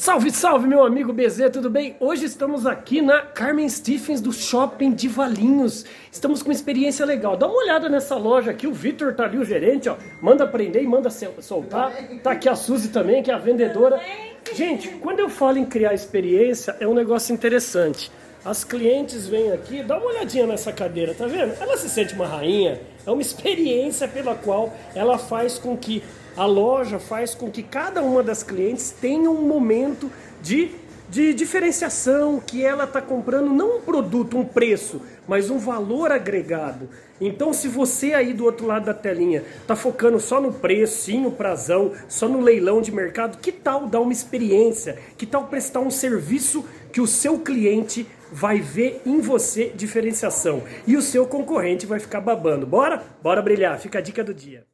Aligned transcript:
Salve, 0.00 0.30
salve, 0.30 0.66
meu 0.66 0.82
amigo 0.82 1.12
BZ, 1.12 1.50
tudo 1.52 1.68
bem? 1.68 1.94
Hoje 2.00 2.24
estamos 2.24 2.64
aqui 2.64 3.02
na 3.02 3.20
Carmen 3.20 3.68
Stephens 3.68 4.22
do 4.22 4.32
Shopping 4.32 4.92
de 4.92 5.06
Valinhos. 5.06 5.84
Estamos 6.10 6.42
com 6.42 6.48
uma 6.48 6.54
experiência 6.54 7.04
legal. 7.04 7.36
Dá 7.36 7.46
uma 7.46 7.58
olhada 7.58 7.86
nessa 7.86 8.16
loja 8.16 8.50
aqui, 8.50 8.66
o 8.66 8.72
Vitor 8.72 9.14
tá 9.14 9.24
ali, 9.24 9.36
o 9.36 9.44
gerente, 9.44 9.90
ó. 9.90 9.98
Manda 10.22 10.46
prender 10.46 10.82
e 10.82 10.86
manda 10.86 11.10
soltar. 11.10 11.92
Tá 12.22 12.30
aqui 12.30 12.48
a 12.48 12.56
Suzy 12.56 12.88
também, 12.88 13.22
que 13.22 13.30
é 13.30 13.34
a 13.34 13.38
vendedora. 13.38 14.00
Gente, 14.54 14.88
quando 14.88 15.20
eu 15.20 15.28
falo 15.28 15.58
em 15.58 15.66
criar 15.66 15.92
experiência, 15.92 16.74
é 16.80 16.88
um 16.88 16.94
negócio 16.94 17.34
interessante. 17.34 18.10
As 18.44 18.64
clientes 18.64 19.26
vêm 19.26 19.52
aqui, 19.52 19.82
dá 19.82 19.98
uma 19.98 20.06
olhadinha 20.06 20.46
nessa 20.46 20.72
cadeira, 20.72 21.14
tá 21.14 21.26
vendo? 21.26 21.54
Ela 21.60 21.76
se 21.76 21.90
sente 21.90 22.14
uma 22.14 22.26
rainha. 22.26 22.80
É 23.06 23.10
uma 23.10 23.20
experiência 23.20 24.08
pela 24.08 24.34
qual 24.34 24.72
ela 24.94 25.18
faz 25.18 25.58
com 25.58 25.76
que 25.76 26.02
a 26.36 26.46
loja 26.46 26.98
faz 26.98 27.34
com 27.34 27.50
que 27.50 27.62
cada 27.62 28.02
uma 28.02 28.22
das 28.22 28.42
clientes 28.42 28.94
tenha 28.98 29.30
um 29.30 29.42
momento 29.42 30.10
de, 30.40 30.70
de 31.10 31.34
diferenciação, 31.34 32.38
que 32.38 32.64
ela 32.64 32.84
está 32.84 33.02
comprando 33.02 33.52
não 33.52 33.78
um 33.78 33.80
produto, 33.80 34.38
um 34.38 34.44
preço, 34.44 35.02
mas 35.26 35.50
um 35.50 35.58
valor 35.58 36.12
agregado. 36.12 36.88
Então, 37.20 37.52
se 37.52 37.66
você 37.66 38.14
aí 38.14 38.32
do 38.32 38.44
outro 38.44 38.64
lado 38.64 38.86
da 38.86 38.94
telinha 38.94 39.42
está 39.60 39.74
focando 39.74 40.20
só 40.20 40.40
no 40.40 40.52
preço, 40.52 41.02
sim, 41.02 41.20
no 41.20 41.32
prazão, 41.32 41.92
só 42.08 42.28
no 42.28 42.40
leilão 42.40 42.80
de 42.80 42.92
mercado, 42.92 43.38
que 43.38 43.50
tal 43.50 43.86
dar 43.86 44.00
uma 44.00 44.12
experiência? 44.12 44.96
Que 45.18 45.26
tal 45.26 45.48
prestar 45.48 45.80
um 45.80 45.90
serviço 45.90 46.64
que 46.92 47.00
o 47.00 47.06
seu 47.06 47.40
cliente 47.40 48.06
vai 48.32 48.60
ver 48.60 49.02
em 49.04 49.20
você 49.20 49.72
diferenciação 49.74 50.62
e 50.86 50.96
o 50.96 51.02
seu 51.02 51.26
concorrente 51.26 51.86
vai 51.86 51.98
ficar 51.98 52.20
babando. 52.20 52.66
Bora? 52.66 53.02
Bora 53.20 53.42
brilhar. 53.42 53.78
Fica 53.80 53.98
a 53.98 54.02
dica 54.02 54.22
do 54.22 54.32
dia. 54.32 54.69